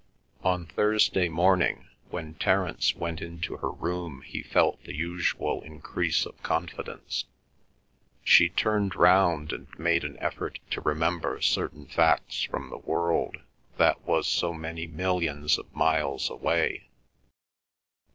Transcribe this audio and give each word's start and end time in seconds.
On 0.43 0.65
Thursday 0.65 1.29
morning 1.29 1.87
when 2.09 2.33
Terence 2.33 2.95
went 2.95 3.21
into 3.21 3.57
her 3.57 3.69
room 3.69 4.23
he 4.25 4.41
felt 4.41 4.83
the 4.83 4.95
usual 4.95 5.61
increase 5.61 6.25
of 6.25 6.41
confidence. 6.41 7.25
She 8.23 8.49
turned 8.49 8.95
round 8.95 9.53
and 9.53 9.67
made 9.77 10.03
an 10.03 10.17
effort 10.17 10.57
to 10.71 10.81
remember 10.81 11.39
certain 11.39 11.85
facts 11.85 12.41
from 12.41 12.71
the 12.71 12.79
world 12.79 13.41
that 13.77 14.01
was 14.01 14.27
so 14.27 14.55
many 14.55 14.87
millions 14.87 15.59
of 15.59 15.71
miles 15.71 16.31
away. 16.31 16.87